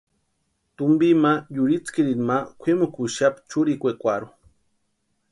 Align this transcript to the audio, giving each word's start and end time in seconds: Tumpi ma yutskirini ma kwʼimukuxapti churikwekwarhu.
Tumpi 0.75 1.09
ma 1.23 1.33
yutskirini 1.55 2.23
ma 2.29 2.37
kwʼimukuxapti 2.61 3.43
churikwekwarhu. 3.49 4.29